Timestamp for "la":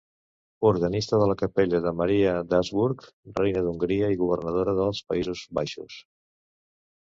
1.31-1.35